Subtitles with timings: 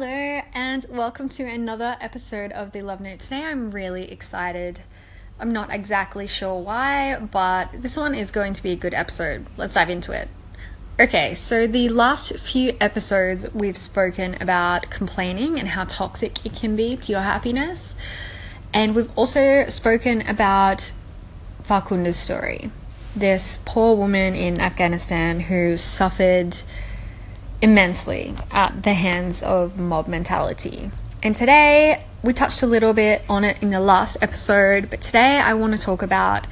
[0.00, 3.18] Hello, and welcome to another episode of the Love Note.
[3.18, 4.78] Today I'm really excited.
[5.40, 9.46] I'm not exactly sure why, but this one is going to be a good episode.
[9.56, 10.28] Let's dive into it.
[11.00, 16.76] Okay, so the last few episodes we've spoken about complaining and how toxic it can
[16.76, 17.96] be to your happiness.
[18.72, 20.92] And we've also spoken about
[21.64, 22.70] Farkhunda's story.
[23.16, 26.58] This poor woman in Afghanistan who suffered
[27.60, 30.90] immensely at the hands of mob mentality.
[31.22, 35.38] And today, we touched a little bit on it in the last episode, but today
[35.38, 36.46] I want to talk about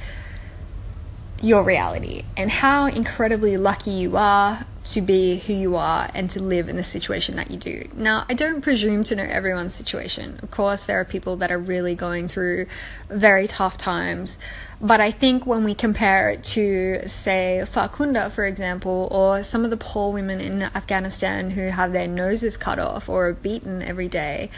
[1.41, 6.41] your reality and how incredibly lucky you are to be who you are and to
[6.41, 7.89] live in the situation that you do.
[7.93, 10.39] Now, I don't presume to know everyone's situation.
[10.41, 12.67] Of course, there are people that are really going through
[13.09, 14.37] very tough times.
[14.79, 19.71] But I think when we compare it to, say, Farkhunda, for example, or some of
[19.71, 24.07] the poor women in Afghanistan who have their noses cut off or are beaten every
[24.07, 24.49] day,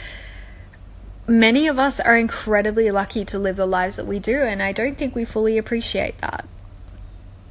[1.25, 4.73] many of us are incredibly lucky to live the lives that we do, and I
[4.73, 6.45] don't think we fully appreciate that.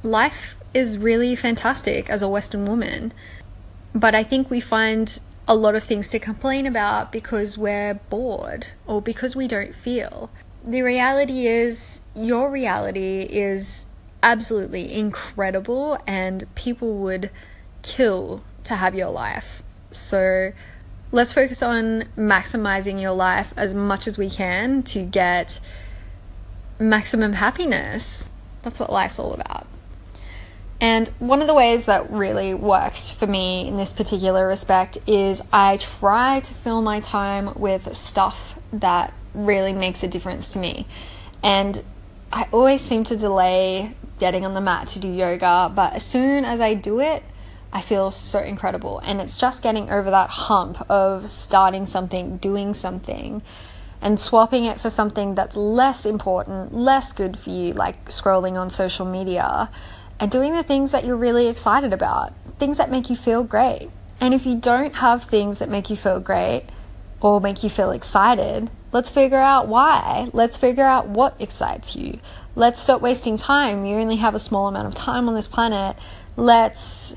[0.03, 3.13] Life is really fantastic as a Western woman.
[3.93, 8.67] But I think we find a lot of things to complain about because we're bored
[8.85, 10.29] or because we don't feel.
[10.63, 13.87] The reality is, your reality is
[14.21, 17.31] absolutely incredible, and people would
[17.81, 19.63] kill to have your life.
[19.89, 20.51] So
[21.11, 25.59] let's focus on maximizing your life as much as we can to get
[26.79, 28.29] maximum happiness.
[28.61, 29.65] That's what life's all about.
[30.81, 35.41] And one of the ways that really works for me in this particular respect is
[35.51, 40.87] I try to fill my time with stuff that really makes a difference to me.
[41.43, 41.83] And
[42.31, 46.45] I always seem to delay getting on the mat to do yoga, but as soon
[46.45, 47.23] as I do it,
[47.73, 48.99] I feel so incredible.
[48.99, 53.41] And it's just getting over that hump of starting something, doing something,
[54.01, 58.69] and swapping it for something that's less important, less good for you, like scrolling on
[58.69, 59.69] social media
[60.19, 63.89] and doing the things that you're really excited about, things that make you feel great.
[64.19, 66.65] And if you don't have things that make you feel great
[67.21, 70.29] or make you feel excited, let's figure out why.
[70.33, 72.19] Let's figure out what excites you.
[72.55, 73.85] Let's stop wasting time.
[73.85, 75.95] You only have a small amount of time on this planet.
[76.35, 77.15] Let's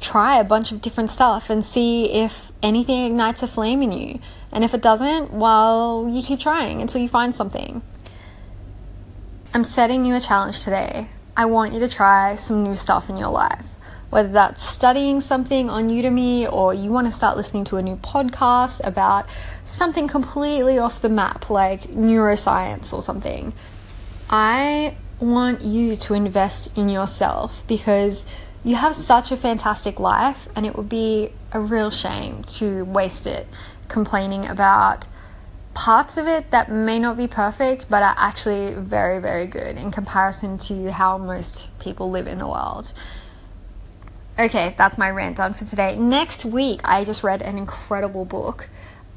[0.00, 4.20] try a bunch of different stuff and see if anything ignites a flame in you.
[4.52, 7.82] And if it doesn't, well, you keep trying until you find something.
[9.52, 11.08] I'm setting you a challenge today.
[11.38, 13.64] I want you to try some new stuff in your life.
[14.08, 17.96] Whether that's studying something on Udemy or you want to start listening to a new
[17.96, 19.28] podcast about
[19.62, 23.52] something completely off the map, like neuroscience or something.
[24.30, 28.24] I want you to invest in yourself because
[28.64, 33.26] you have such a fantastic life and it would be a real shame to waste
[33.26, 33.46] it
[33.88, 35.06] complaining about
[35.76, 39.90] parts of it that may not be perfect but are actually very, very good in
[39.90, 42.94] comparison to how most people live in the world.
[44.38, 45.94] Okay, that's my rant done for today.
[45.94, 48.70] Next week, I just read an incredible book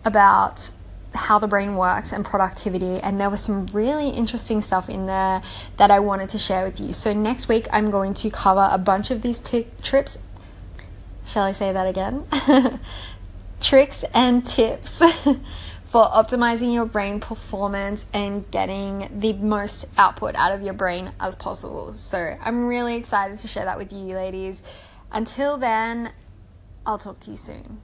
[0.03, 0.69] about
[1.15, 5.41] how the brain works and productivity, and there was some really interesting stuff in there
[5.77, 6.93] that I wanted to share with you.
[6.93, 10.17] So, next week, I'm going to cover a bunch of these t- trips.
[11.25, 12.25] Shall I say that again?
[13.61, 15.01] Tricks and tips
[15.89, 21.35] for optimizing your brain performance and getting the most output out of your brain as
[21.35, 21.95] possible.
[21.95, 24.61] So, I'm really excited to share that with you, ladies.
[25.11, 26.11] Until then,
[26.85, 27.81] I'll talk to you soon.